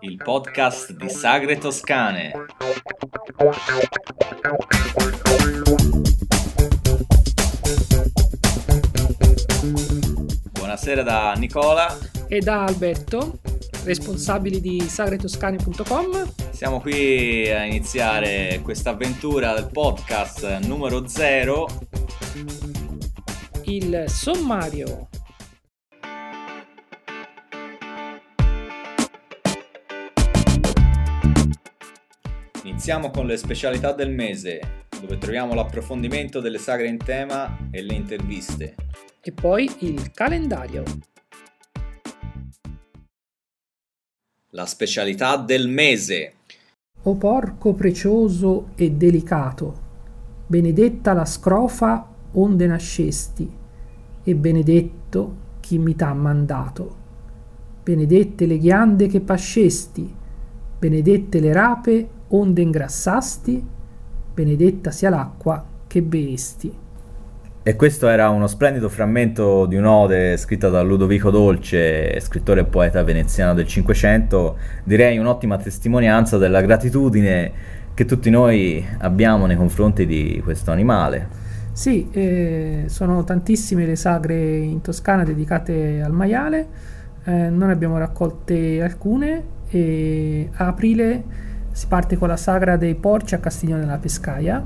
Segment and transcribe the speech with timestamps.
[0.00, 2.32] Il podcast di Sagre Toscane.
[10.52, 11.98] Buonasera da Nicola
[12.28, 13.40] e da Alberto,
[13.84, 16.32] responsabili di sagretoscane.com.
[16.50, 21.68] Siamo qui a iniziare questa avventura del podcast numero 0.
[23.64, 25.07] Il sommario.
[32.78, 37.92] Iniziamo con le specialità del mese, dove troviamo l'approfondimento delle sagre in tema e le
[37.92, 38.76] interviste.
[39.20, 40.84] E poi il calendario.
[44.50, 46.34] La specialità del mese.
[47.02, 49.80] O porco precioso e delicato,
[50.46, 53.52] benedetta la scrofa onde nascesti,
[54.22, 56.96] e benedetto chi mi t'ha mandato.
[57.82, 60.14] Benedette le ghiande che pascesti,
[60.78, 63.64] benedette le rape onde ingrassasti,
[64.34, 66.86] benedetta sia l'acqua che beesti.
[67.62, 73.02] E questo era uno splendido frammento di un'ode scritta da Ludovico Dolce, scrittore e poeta
[73.02, 77.52] veneziano del Cinquecento, direi un'ottima testimonianza della gratitudine
[77.92, 81.28] che tutti noi abbiamo nei confronti di questo animale.
[81.72, 86.66] Sì, eh, sono tantissime le sagre in Toscana dedicate al maiale,
[87.24, 91.22] eh, noi abbiamo raccolte alcune e a aprile
[91.78, 94.60] si parte con la sagra dei porci a Castiglione della Pescaia,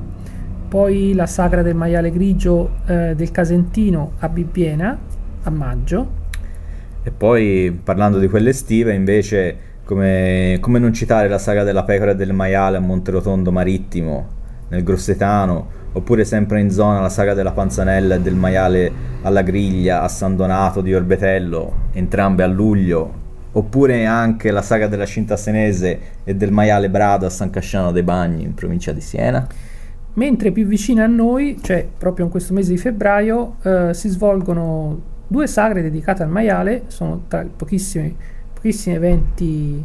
[0.67, 4.99] poi la sagra del maiale grigio eh, del Casentino a Bibbiena
[5.43, 6.11] a maggio.
[7.03, 12.13] E poi parlando di quelle estive invece come, come non citare la sagra della pecora
[12.13, 14.29] e del maiale a Monterotondo Marittimo
[14.69, 18.91] nel Grossetano oppure sempre in zona la saga della panzanella e del maiale
[19.21, 23.21] alla griglia a San Donato di Orbetello, entrambe a luglio,
[23.53, 28.03] oppure anche la saga della cinta senese e del maiale Brado a San Casciano dei
[28.03, 29.47] Bagni in provincia di Siena.
[30.15, 35.01] Mentre più vicino a noi, cioè proprio in questo mese di febbraio, eh, si svolgono
[35.27, 38.15] due sagre dedicate al maiale, sono tra i pochissimi,
[38.53, 39.85] pochissimi eventi,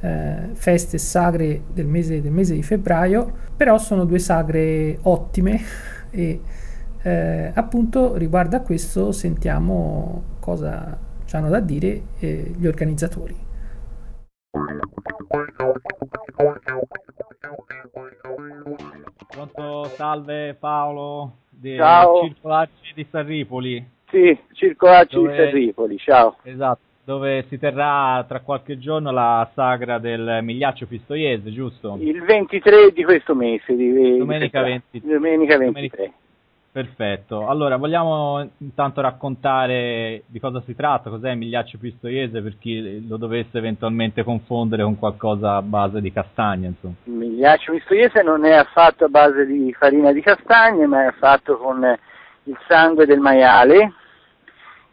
[0.00, 5.60] eh, feste e sagre del mese, del mese, di febbraio, però sono due sagre ottime
[6.10, 6.40] e
[7.02, 10.96] eh, appunto riguardo a questo sentiamo cosa
[11.36, 13.36] hanno da dire eh, gli organizzatori.
[19.28, 22.22] Pronto, salve Paolo di ciao.
[22.22, 23.86] Circolacci di Sarripoli.
[24.08, 26.36] Sì, Circolacci dove, di Sarripoli, ciao.
[26.42, 31.98] Esatto, dove si terrà tra qualche giorno la sagra del Migliaccio Pistoiese, giusto?
[32.00, 33.76] Il 23 di questo mese.
[33.76, 35.96] Di, domenica, di 20, domenica 23.
[35.96, 36.25] Domenica,
[36.76, 43.16] Perfetto, allora vogliamo intanto raccontare di cosa si tratta, cos'è migliaccio pistoiese per chi lo
[43.16, 46.66] dovesse eventualmente confondere con qualcosa a base di castagne.
[46.66, 46.96] Insomma.
[47.04, 51.82] Migliaccio pistoiese non è affatto a base di farina di castagne, ma è fatto con
[52.42, 53.94] il sangue del maiale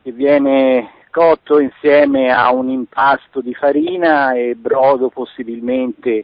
[0.04, 6.24] che viene cotto insieme a un impasto di farina e brodo possibilmente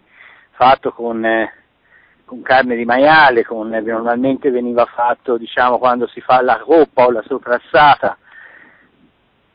[0.52, 1.22] fatto con
[2.30, 7.12] con carne di maiale, con, normalmente veniva fatto diciamo, quando si fa la coppa o
[7.12, 8.16] la soprassata,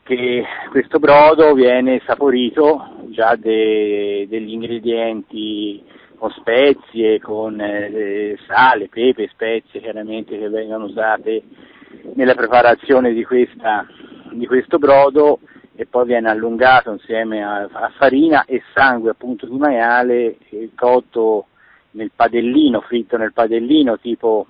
[0.03, 5.81] che questo brodo viene saporito già de, degli ingredienti
[6.17, 11.43] con spezie, con eh, sale, pepe, spezie chiaramente che vengono usate
[12.15, 13.87] nella preparazione di, questa,
[14.31, 15.39] di questo brodo
[15.77, 20.35] e poi viene allungato insieme a, a farina e sangue appunto di maiale
[20.75, 21.47] cotto
[21.95, 24.47] nel padellino, fritto nel padellino, tipo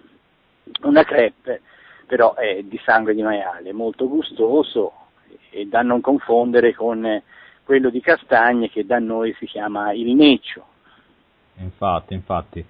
[0.82, 1.62] una crepe,
[2.06, 4.92] però è di sangue di maiale, molto gustoso
[5.50, 7.22] e da non confondere con
[7.64, 10.66] quello di castagne che da noi si chiama il neccio.
[11.58, 12.66] Infatti, infatti.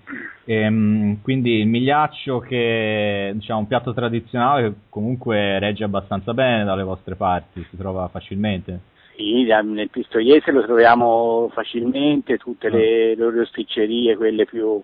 [0.46, 6.84] Ehm, quindi il migliaccio che diciamo un piatto tradizionale che comunque regge abbastanza bene dalle
[6.84, 8.94] vostre parti, si trova facilmente.
[9.16, 13.16] Sì, nel Pistoiese lo troviamo facilmente, tutte le ah.
[13.18, 14.82] loro rosticcerie, quelle più,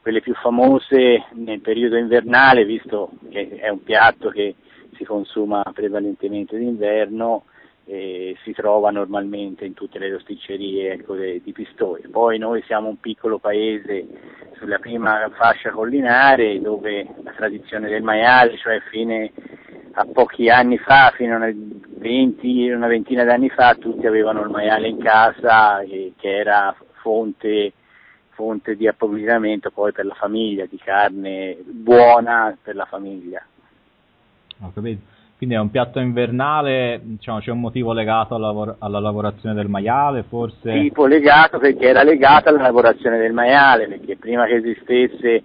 [0.00, 4.54] quelle più famose nel periodo invernale, visto che è un piatto che
[4.96, 7.44] si consuma prevalentemente d'inverno,
[7.86, 12.08] eh, si trova normalmente in tutte le rosticcerie ecco, de, di Pistoia.
[12.10, 14.06] Poi noi siamo un piccolo paese
[14.56, 19.32] sulla prima fascia collinare dove la tradizione del maiale, cioè fine
[19.96, 21.52] a pochi anni fa, fino una,
[22.04, 27.72] 20, una ventina d'anni fa, tutti avevano il maiale in casa che, che era fonte,
[28.30, 33.42] fonte di approvvigionamento poi per la famiglia, di carne buona per la famiglia.
[34.60, 35.12] Ho capito.
[35.36, 39.68] Quindi è un piatto invernale, diciamo, c'è un motivo legato alla, lavor- alla, lavorazione del
[39.68, 40.72] maiale, forse?
[40.72, 45.42] Tipo legato perché era legato alla lavorazione del maiale, perché prima che esistesse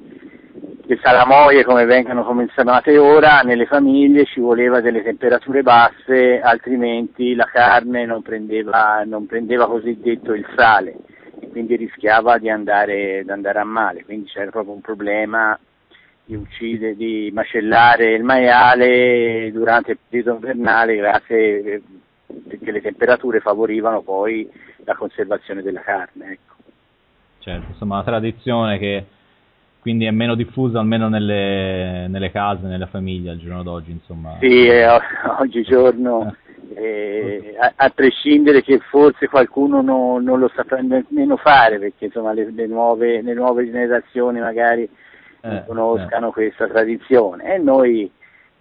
[0.89, 7.45] le salamoie come vengono cominciate ora, nelle famiglie ci voleva delle temperature basse, altrimenti la
[7.45, 10.97] carne non prendeva, non prendeva cosiddetto il sale
[11.41, 15.56] e quindi rischiava di andare, di andare a male, quindi c'era proprio un problema
[16.25, 21.83] di uccidere, di macellare il maiale durante il periodo invernale grazie
[22.47, 24.50] perché le temperature favorivano poi
[24.86, 26.31] la conservazione della carne.
[26.31, 26.56] Ecco.
[27.38, 29.06] Certo, insomma la tradizione che
[29.79, 33.91] quindi è meno diffusa almeno nelle, nelle case, nella famiglia al giorno d'oggi.
[33.91, 34.37] Insomma.
[34.39, 34.85] Sì, eh,
[35.39, 36.35] oggigiorno,
[36.75, 42.33] eh, a, a, prescindere che forse qualcuno no, non lo saprà nemmeno fare, perché insomma,
[42.33, 44.87] le, le, nuove, le nuove generazioni magari
[45.41, 46.31] eh, conoscano eh.
[46.31, 48.11] questa tradizione e noi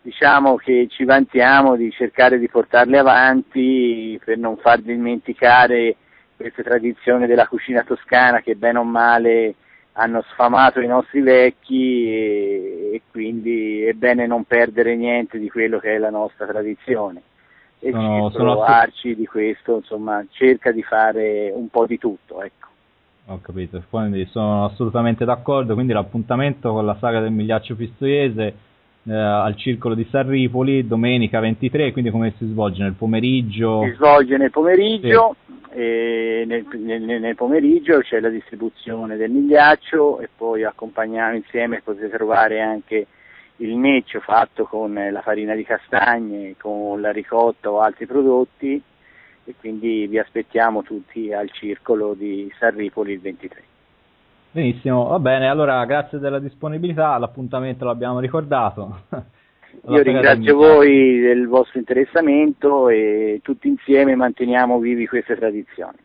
[0.00, 5.96] diciamo che ci vantiamo di cercare di portarle avanti per non far dimenticare
[6.36, 9.54] queste tradizioni della cucina toscana che bene o male
[9.98, 15.78] hanno sfamato i nostri vecchi e, e, quindi è bene non perdere niente di quello
[15.78, 17.22] che è la nostra tradizione.
[17.80, 22.66] E no, sono Arci di questo, insomma, cerca di fare un po' di tutto, ecco.
[23.26, 28.54] Ho capito, quindi sono assolutamente d'accordo, quindi l'appuntamento con la saga del Migliaccio Pistoiese
[29.08, 33.82] eh, al Circolo di Sarripoli domenica 23, quindi come si svolge nel pomeriggio?
[33.84, 35.36] Si svolge nel pomeriggio,
[35.72, 35.78] sì.
[35.80, 42.60] nel, nel, nel, pomeriggio c'è la distribuzione del migliaccio e poi accompagniamo insieme, potete trovare
[42.60, 43.06] anche
[43.56, 48.80] il neccio fatto con la farina di castagne, con la ricotta o altri prodotti
[49.44, 53.62] e quindi vi aspettiamo tutti al circolo di Sarripoli il 23.
[54.50, 59.02] Benissimo, va bene, allora grazie della disponibilità, l'appuntamento l'abbiamo ricordato.
[59.88, 65.96] Io ringrazio voi del vostro interessamento e tutti insieme manteniamo vivi queste tradizioni.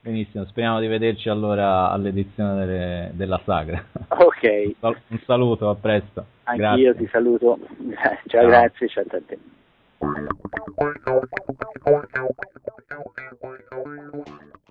[0.00, 3.84] Benissimo, speriamo di vederci allora all'edizione delle, della sagra.
[4.08, 4.74] Ok.
[4.80, 6.24] Un saluto, a presto.
[6.44, 6.94] Anch'io grazie.
[6.96, 7.58] ti saluto.
[8.26, 8.46] Ciao, ciao.
[8.46, 9.38] grazie, ciao a te.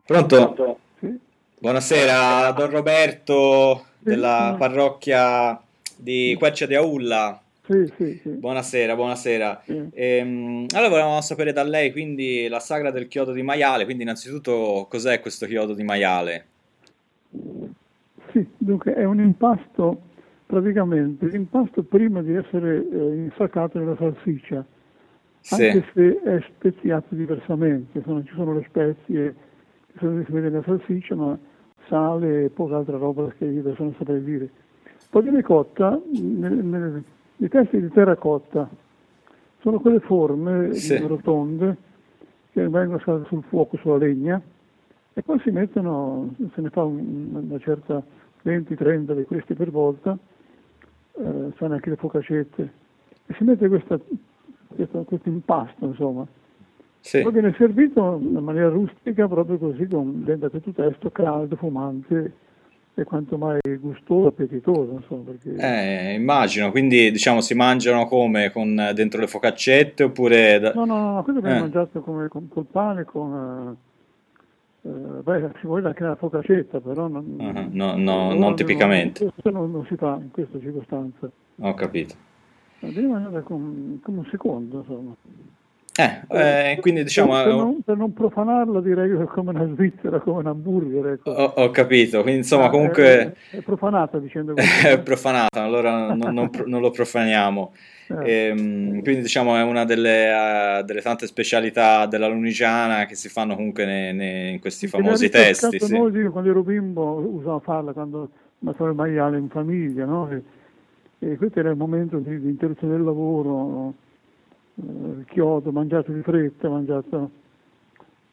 [0.06, 0.56] Pronto?
[0.56, 0.90] Sì.
[1.62, 5.62] Buonasera, Don Roberto della parrocchia
[5.96, 7.40] di Quercia di Aulla.
[7.62, 8.30] Sì, sì, sì.
[8.30, 9.62] Buonasera, buonasera.
[9.94, 14.88] Ehm, allora volevamo sapere da lei quindi la sagra del chiodo di maiale, quindi innanzitutto
[14.90, 16.46] cos'è questo chiodo di maiale?
[18.32, 20.02] Sì, dunque è un impasto,
[20.48, 24.66] praticamente l'impasto prima di essere eh, insaccato nella salsiccia
[25.50, 29.36] anche se è speziato diversamente, sono, ci sono le spezie
[29.92, 31.38] che sono vede nella salsiccia, ma
[31.92, 34.50] sale e poca altra roba che io adesso non saprei dire.
[35.10, 38.70] Poi viene cotta, i testi di terracotta
[39.60, 40.98] sono quelle forme sì.
[40.98, 41.76] rotonde
[42.54, 44.42] che vengono scaldate sul fuoco, sulla legna,
[45.14, 48.02] e poi si mettono, se ne fa un, una certa
[48.46, 50.18] 20-30 di questi per volta,
[51.14, 52.72] eh, sono anche le focacette,
[53.26, 54.00] e si mette questa
[54.76, 56.26] questo, questo impasto, insomma.
[57.02, 57.22] Sì.
[57.22, 62.34] Poi viene servito in maniera rustica, proprio così, con dentro tutto testo caldo, fumante
[62.94, 64.92] e quanto mai gustoso, appetitoso.
[64.94, 65.56] Insomma, perché...
[65.56, 68.52] eh, immagino, quindi diciamo si mangiano come?
[68.52, 70.60] Con dentro le focaccette oppure...
[70.60, 70.74] Da...
[70.74, 71.62] No, no, no, questo viene eh.
[71.62, 73.76] mangiato come con, col pane, con...
[74.84, 77.68] Eh, beh, si vuole anche la focaccetta, però non, uh-huh.
[77.72, 79.24] no, no, non tipicamente.
[79.24, 81.30] Non, questo non, non si fa in questa circostanza.
[81.60, 82.30] Ho capito
[82.90, 85.16] devi mangiare come un secondo, insomma.
[85.94, 87.34] Eh, eh, quindi diciamo...
[87.34, 91.14] Per non, per non, profanarla direi che è come una Svizzera, come un hamburger.
[91.14, 91.32] Ecco.
[91.32, 93.34] Ho, ho, capito, quindi insomma ah, comunque...
[93.50, 94.88] È, è profanata dicendo così.
[94.88, 97.74] è profanata, allora non, non, non lo profaniamo.
[98.24, 98.48] Eh.
[98.48, 103.56] Ehm, quindi diciamo è una delle, uh, delle, tante specialità della lunigiana che si fanno
[103.56, 105.80] comunque ne, ne, in questi famosi testi.
[105.80, 105.98] Sì.
[105.98, 108.30] Noi quando ero bimbo usavo farla quando
[108.60, 110.30] mangiavo il maiale in famiglia, no?
[110.30, 110.42] E,
[111.20, 113.94] e questo era il momento di, di interruzione del lavoro,
[114.82, 117.32] eh, chiodo, mangiato di fretta, mangiato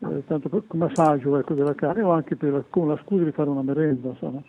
[0.00, 3.32] eh, tanto per, come assaggio ecco, della carne o anche per, con la scusa di
[3.32, 4.08] fare una merenda.
[4.08, 4.42] Insomma.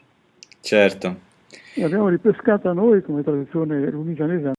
[0.61, 1.27] Certo.
[1.75, 4.51] E abbiamo ripescata noi come tradizione lunigianese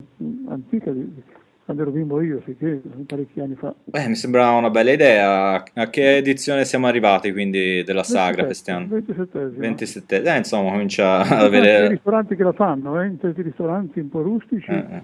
[0.49, 1.23] antica di,
[1.65, 3.73] quando ero bimbo io, sicché parecchi anni fa.
[3.85, 5.63] Beh, mi sembrava una bella idea.
[5.73, 8.89] A che edizione siamo arrivati quindi della sagra quest'anno?
[8.89, 9.39] 27.
[9.57, 10.23] 27.
[10.23, 11.87] Eh, insomma, comincia ad avere...
[11.87, 15.03] I ristoranti che la fanno, eh, in certi ristoranti un po' rustici, eh, eh.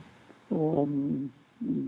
[0.48, 1.30] O, um,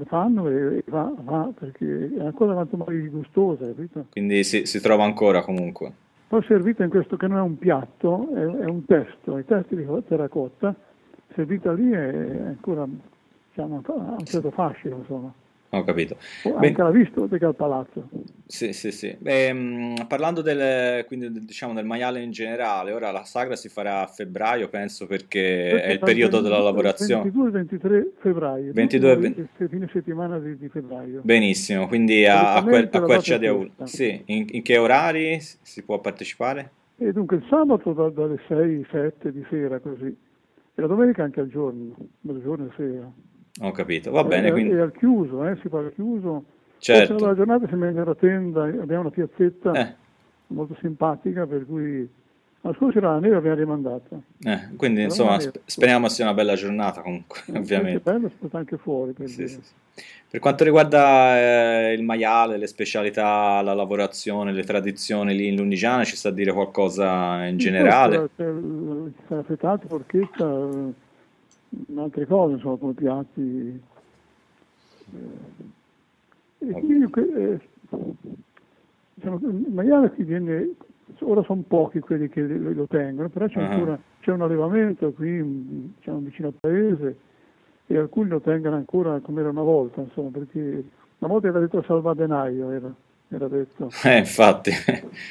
[0.05, 4.07] fanno e, va, va, perché è ancora quanto mai gustosa, capito?
[4.11, 5.93] Quindi si, si trova ancora comunque.
[6.29, 9.77] Poi servita in questo che non è un piatto, è, è un testo, i testi
[9.77, 10.75] di terracotta,
[11.35, 12.87] servita lì è ancora
[13.49, 15.33] diciamo, ha un certo fascino, insomma.
[15.71, 16.17] Ho capito.
[16.45, 18.09] Oh, anche l'ha visto perché al palazzo.
[18.47, 19.15] Sì, sì, sì.
[19.19, 24.07] Beh, parlando del, quindi, diciamo, del maiale in generale, ora la sagra si farà a
[24.07, 27.25] febbraio, penso, perché, perché è il periodo della lavorazione.
[27.25, 28.73] 22 23 febbraio.
[28.73, 29.49] 22 20...
[29.69, 31.21] fine settimana di, di, febbraio.
[31.23, 33.71] Benissimo, quindi a, a, quel, a Quercia di Aul.
[33.85, 36.71] Sì, in, in, che orari si può partecipare?
[36.97, 41.41] E dunque il sabato da, dalle 6, 7 di sera così, e la domenica anche
[41.41, 43.13] al giorno, giorno e sera.
[43.61, 44.49] Ho capito, va bene.
[44.49, 44.75] È, quindi...
[44.75, 46.45] è al chiuso, eh, si al chiuso.
[46.79, 47.27] Certo.
[47.27, 49.95] La giornata si mette nella tenda, abbiamo una piazzetta eh.
[50.49, 52.09] molto simpatica, per cui
[52.61, 54.17] la scorsa era la neve abbiamo rimandata.
[54.45, 57.99] Eh, quindi Però insomma speriamo sia una bella giornata comunque, eh, ovviamente.
[57.99, 59.13] È bello, sta anche fuori.
[59.13, 60.05] Per, sì, sì, sì.
[60.31, 66.05] per quanto riguarda eh, il maiale, le specialità, la lavorazione, le tradizioni lì in Lunigiana,
[66.05, 68.29] ci sta a dire qualcosa in generale?
[68.37, 68.53] C'è
[69.29, 71.07] la fetata, porchetta
[71.97, 73.83] altre cose, insomma, come piatti.
[75.15, 75.57] Eh,
[76.59, 77.61] e quindi, eh,
[79.15, 80.75] diciamo, il maiale qui viene,
[81.21, 83.73] ora sono pochi quelli che lo, tengono, però c'è, uh-huh.
[83.73, 87.17] ancora, c'è un allevamento qui diciamo, vicino al paese
[87.87, 90.85] e alcuni lo tengono ancora come era una volta, insomma, perché
[91.19, 92.95] una volta era detto salvadenaio, era,
[93.29, 93.91] era detto.
[94.05, 94.71] Eh, infatti,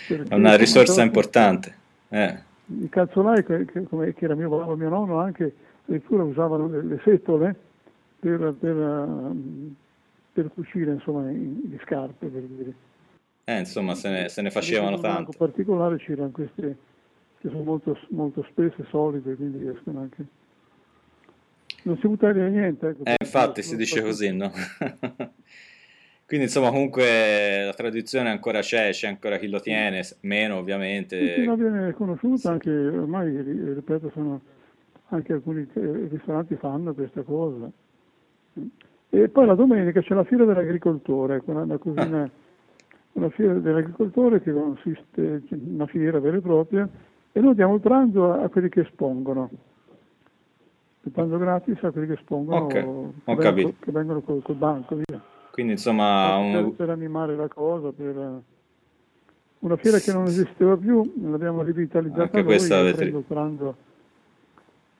[0.07, 1.75] è una risorsa importante.
[2.09, 2.45] Eh.
[2.65, 5.53] I calzolai, che, che, che era mio mio nonno anche,
[5.87, 7.55] addirittura usavano le, le setole
[8.19, 9.31] per, per,
[10.33, 12.73] per cucire insomma, le scarpe, per dire.
[13.45, 15.31] Eh, insomma, se ne, se ne facevano tanto.
[15.31, 16.77] In particolare c'erano queste
[17.39, 20.25] che sono molto, molto spesse, solide, quindi riescono anche...
[21.83, 22.89] Non si butta via niente.
[22.89, 24.51] Ecco, eh, infatti si dice così, no?
[26.27, 31.35] Quindi insomma comunque la tradizione ancora c'è, c'è ancora chi lo tiene, meno ovviamente.
[31.35, 32.47] Sì, non viene conosciuta, sì.
[32.47, 34.41] anche ormai, ripeto, sono
[35.09, 37.69] anche alcuni ristoranti fanno questa cosa.
[39.09, 42.29] E poi la domenica c'è la fiera dell'agricoltore, una, cosina,
[43.13, 46.89] una fiera dell'agricoltore che consiste in una fiera vera e propria
[47.31, 49.49] e noi diamo il pranzo a, quelli che espongono.
[51.03, 52.81] Il pranzo gratis a quelli che espongono, okay.
[52.83, 54.95] che, vengono, che, vengono, col, col banco.
[54.95, 55.23] Via.
[55.51, 56.37] Quindi insomma...
[56.51, 56.75] Per, un...
[56.75, 58.41] per, animare la cosa, per...
[59.59, 63.03] Una fiera che non esisteva più, l'abbiamo rivitalizzata Anche noi, avete...
[63.05, 63.75] il pranzo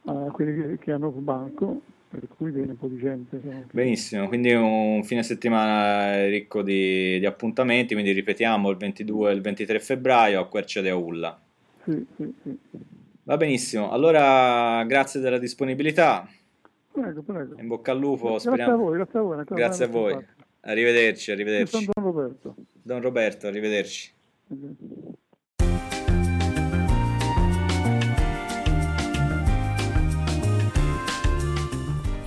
[0.07, 3.39] a quelli che hanno un banco, per cui viene un po' di gente.
[3.71, 9.41] Benissimo, quindi un fine settimana ricco di, di, appuntamenti, quindi ripetiamo il 22 e il
[9.41, 11.39] 23 febbraio a Quercia de Aulla.
[11.83, 12.57] Sì, sì, sì.
[13.23, 16.27] Va benissimo, allora grazie della disponibilità.
[16.91, 17.59] Prego, prego.
[17.59, 18.29] In bocca al lupo.
[18.29, 18.73] Grazie speriamo...
[18.73, 19.43] a voi, grazie a voi.
[19.45, 20.25] Grazie a voi.
[20.61, 21.85] Arrivederci, arrivederci.
[21.93, 22.55] Don Roberto.
[22.81, 24.11] Don Roberto, arrivederci.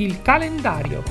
[0.01, 1.03] Il calendario.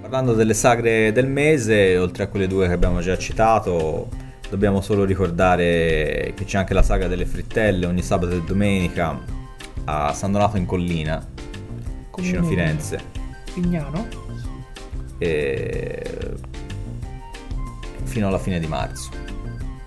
[0.00, 4.08] Parlando delle sagre del mese, oltre a quelle due che abbiamo già citato,
[4.50, 9.18] dobbiamo solo ricordare che c'è anche la saga delle frittelle ogni sabato e domenica
[9.84, 11.24] a San Donato in Collina,
[12.16, 13.00] vicino Firenze.
[13.54, 14.08] Pignano.
[15.18, 16.34] E...
[18.02, 19.10] fino alla fine di marzo.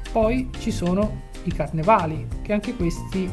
[0.09, 3.29] Poi ci sono i carnevali, che anche questi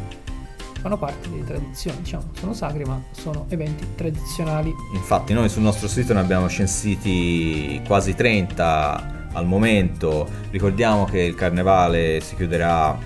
[0.83, 4.75] fanno parte delle tradizioni, diciamo, sono sacri ma sono eventi tradizionali.
[4.95, 11.37] Infatti noi sul nostro sito ne abbiamo censiti quasi 30 al momento, ricordiamo che il
[11.37, 12.99] carnevale si chiuderà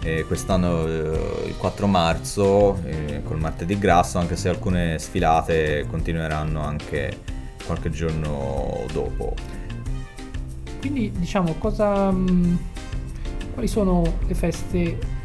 [0.00, 6.62] eh, quest'anno eh, il 4 marzo eh, col martedì grasso, anche se alcune sfilate continueranno
[6.62, 7.18] anche
[7.66, 9.34] qualche giorno dopo.
[10.78, 12.12] Quindi diciamo cosa...
[12.12, 12.56] Mh, mm,
[13.58, 15.17] quali sono le feste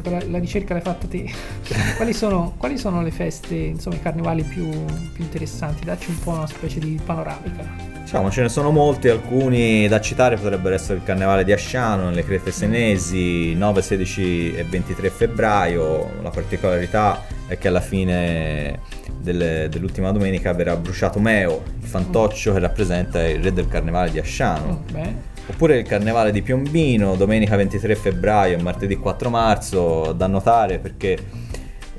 [0.00, 1.30] visto che la, la ricerca l'hai fatta te,
[1.96, 4.68] quali, sono, quali, sono, le feste, insomma, i carnevali più,
[5.12, 5.84] più interessanti?
[5.84, 7.88] Dacci un po' una specie di panoramica.
[8.00, 12.24] Diciamo, ce ne sono molti, alcuni da citare potrebbero essere il Carnevale di Asciano, nelle
[12.24, 16.20] Crete Senesi, 9, 16 e 23 febbraio.
[16.20, 18.80] La particolarità è che alla fine
[19.20, 24.18] del, dell'ultima domenica verrà bruciato Meo, il fantoccio che rappresenta il re del Carnevale di
[24.18, 24.82] Asciano.
[24.90, 25.29] Beh.
[25.50, 31.18] Oppure il carnevale di Piombino, domenica 23 febbraio e martedì 4 marzo, da notare perché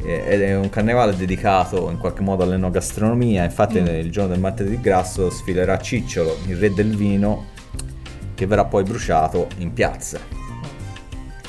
[0.04, 3.88] eh, è un carnevale dedicato in qualche modo all'enogastronomia, infatti mm.
[3.88, 7.48] il giorno del martedì grasso sfilerà Cicciolo, il re del vino,
[8.36, 10.18] che verrà poi bruciato in piazza.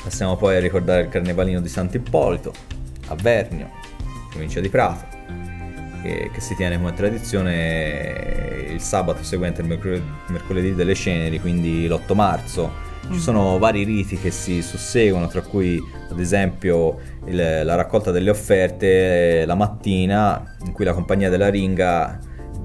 [0.03, 2.51] Passiamo poi a ricordare il carnevalino di Sant'Ippolito,
[3.07, 3.69] a Vernio,
[4.29, 5.12] provincia di Prato
[6.03, 12.13] che, che, si tiene come tradizione il sabato seguente il mercoledì delle ceneri, quindi l'8
[12.13, 12.91] marzo.
[13.11, 18.29] Ci sono vari riti che si susseguono, tra cui ad esempio il, la raccolta delle
[18.29, 22.19] offerte la mattina, in cui la compagnia della ringa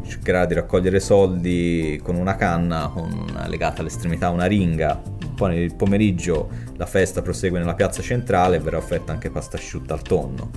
[0.06, 5.00] cercherà di raccogliere soldi con una canna con, legata all'estremità a una ringa.
[5.34, 9.94] Poi nel pomeriggio la festa prosegue nella piazza centrale e verrà offerta anche pasta asciutta
[9.94, 10.50] al tonno.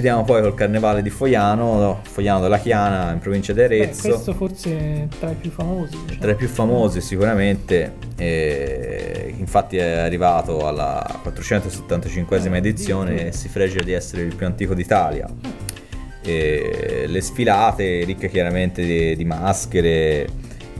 [0.00, 0.02] Eh.
[0.02, 4.02] Chiudiamo poi col carnevale di Foiano, Foiano della Chiana in provincia di Arezzo.
[4.02, 5.96] Beh, questo forse è tra i più famosi.
[6.02, 6.20] Diciamo.
[6.20, 13.48] Tra i più famosi sicuramente, e infatti è arrivato alla 475esima eh, edizione e si
[13.48, 15.28] fregia di essere il più antico d'Italia.
[16.22, 20.26] E le sfilate ricche chiaramente di, di maschere,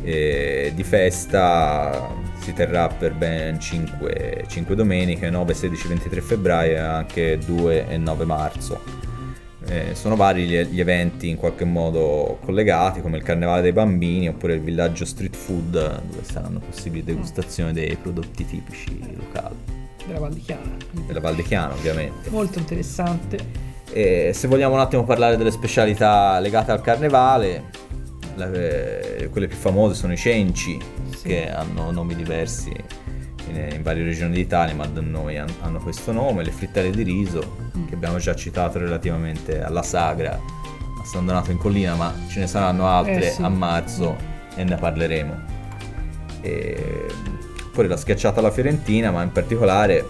[0.03, 2.09] di festa
[2.41, 7.99] si terrà per ben 5, 5 domeniche, 9, 16, 23 febbraio e anche 2 e
[7.99, 9.09] 9 marzo.
[9.67, 14.29] Eh, sono vari gli, gli, eventi in qualche modo collegati, come il Carnevale dei Bambini
[14.29, 19.57] oppure il villaggio street food, dove saranno possibili degustazioni dei prodotti tipici locali.
[20.07, 20.77] Della Val di Chiana.
[21.07, 22.31] Della Val di Chiana, ovviamente.
[22.31, 23.69] Molto interessante.
[23.93, 27.71] E se vogliamo un attimo parlare delle specialità legate al Carnevale,
[28.37, 30.79] la, eh, quelle più famose sono i cenci,
[31.17, 31.29] sì.
[31.29, 32.73] che hanno nomi diversi
[33.51, 37.57] in, in, varie regioni d'Italia, ma da noi hanno questo nome, le frittelle di riso,
[37.77, 37.87] mm.
[37.87, 42.47] che abbiamo già citato relativamente alla sagra a San Donato in Collina, ma ce ne
[42.47, 43.43] saranno altre eh sì.
[43.43, 44.59] a marzo mm.
[44.59, 45.41] e ne parleremo.
[46.41, 47.07] E,
[47.73, 50.07] poi la schiacciata alla fiorentina, ma in particolare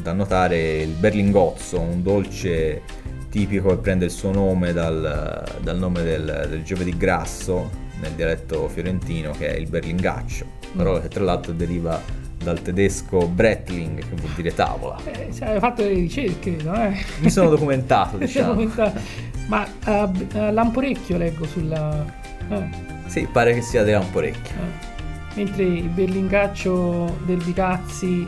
[0.00, 2.82] da notare il berlingozzo, un dolce
[3.30, 8.68] tipico che prende il suo nome dal, dal nome del, del giovedì grasso nel dialetto
[8.68, 11.02] fiorentino che è il berlingaccio, parola mm.
[11.02, 12.00] che tra l'altro deriva
[12.44, 14.98] dal tedesco Brettling, che vuol dire tavola.
[15.04, 16.74] Eh, cioè, hai fatto delle ricerche, no?
[16.84, 17.04] Eh?
[17.18, 18.54] Mi sono documentato, diciamo.
[18.54, 19.00] documentato.
[19.46, 22.04] Ma uh, uh, Lamporecchio leggo sulla...
[22.48, 22.62] Uh.
[23.06, 24.92] Sì, pare che sia di Lamporecchio.
[25.34, 28.26] Mentre il berlingaccio del Bicazzi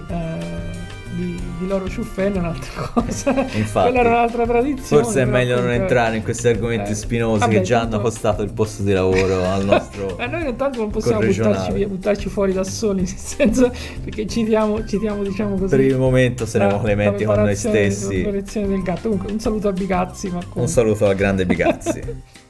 [1.15, 3.31] di, di Loro Ciuffello è un'altra cosa.
[3.53, 5.03] Infatti, Quella era un'altra tradizione.
[5.03, 8.43] Forse è meglio non entrare in questi argomenti eh, spinosi vabbè, che già hanno costato
[8.43, 10.19] il posto di lavoro al nostro.
[10.19, 14.87] eh, noi intanto non possiamo buttarci, via, buttarci, fuori da soli, nel senso perché citiamo,
[14.87, 15.77] citiamo diciamo così.
[15.77, 18.23] Per il momento saremo clementi con noi stessi.
[18.23, 19.09] La del gatto.
[19.09, 20.29] Comunque, un saluto a Bigazzi.
[20.31, 22.03] Ma un saluto al grande Bigazzi.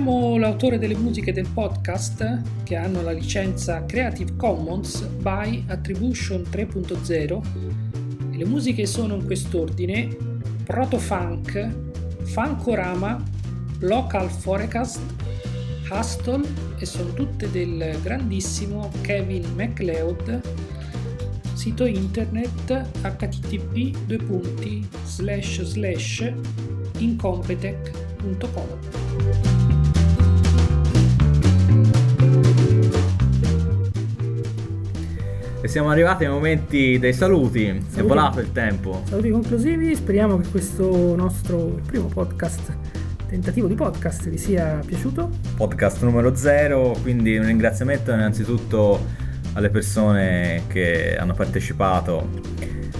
[0.00, 7.42] Citiamo l'autore delle musiche del podcast che hanno la licenza Creative Commons by Attribution 3.0
[8.32, 10.08] e le musiche sono in quest'ordine
[10.64, 11.68] Protofunk,
[12.22, 13.22] Funkorama,
[13.80, 15.02] Local Forecast,
[15.90, 20.40] Hustle e sono tutte del grandissimo Kevin MacLeod.
[21.52, 23.98] Sito internet http
[26.96, 29.49] incompetech.com
[35.70, 37.66] siamo arrivati ai momenti dei saluti.
[37.66, 38.00] saluti.
[38.00, 39.02] È volato il tempo.
[39.04, 39.94] Saluti conclusivi.
[39.94, 42.76] Speriamo che questo nostro primo podcast,
[43.28, 45.30] tentativo di podcast, vi sia piaciuto.
[45.54, 46.96] Podcast numero zero.
[47.00, 49.06] Quindi un ringraziamento innanzitutto
[49.52, 52.28] alle persone che hanno partecipato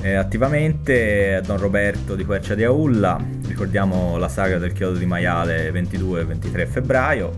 [0.02, 1.34] eh, attivamente.
[1.34, 3.20] A Don Roberto di Quercia di Aulla.
[3.48, 7.32] Ricordiamo la saga del chiodo di maiale 22 23 febbraio.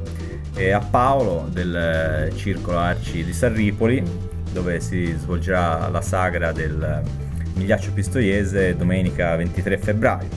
[0.54, 7.02] E a Paolo del Circolo Arci di Sarripoli dove si svolgerà la sagra del
[7.54, 10.28] Migliaccio Pistoiese domenica 23 febbraio.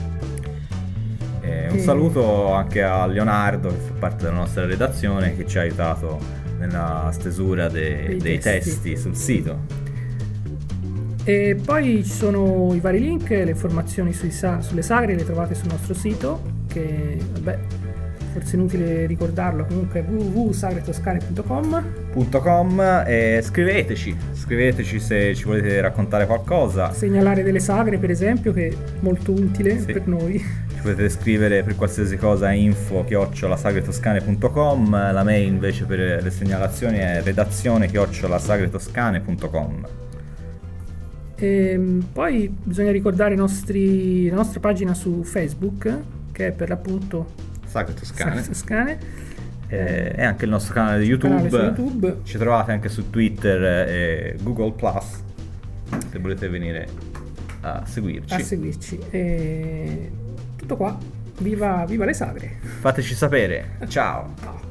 [1.40, 5.60] E un saluto anche a Leonardo che fa parte della nostra redazione che ci ha
[5.60, 6.18] aiutato
[6.58, 8.70] nella stesura de- dei, dei testi.
[8.70, 9.84] testi sul sito.
[11.24, 15.68] E poi ci sono i vari link, le informazioni sa- sulle sagre le trovate sul
[15.68, 17.58] nostro sito che vabbè
[18.36, 26.92] forse inutile ricordarlo, comunque www.sagretoscane.com e scriveteci, scriveteci se ci volete raccontare qualcosa.
[26.92, 29.90] Segnalare delle sagre per esempio che è molto utile sì.
[29.90, 30.38] per noi.
[30.38, 37.22] Ci potete scrivere per qualsiasi cosa info chiocciolasagretoscane.com, la mail invece per le segnalazioni è
[37.22, 39.86] redazione chiocciolasagretoscane.com.
[41.38, 46.00] E ehm, poi bisogna ricordare nostri, la nostra pagina su Facebook
[46.32, 48.36] che è per l'appunto Sacre Toscane.
[48.36, 48.98] Sacre Toscane.
[49.68, 51.48] Eh, e anche il nostro canale di YouTube.
[51.48, 52.16] Canale YouTube.
[52.22, 55.24] Ci trovate anche su Twitter e Google Plus
[56.10, 56.88] se volete venire
[57.60, 58.34] a seguirci.
[58.34, 58.98] A seguirci.
[59.10, 60.10] E
[60.56, 60.96] tutto qua.
[61.38, 62.58] Viva, viva le sagre.
[62.60, 63.76] Fateci sapere.
[63.88, 64.32] Ciao.
[64.40, 64.65] Ciao.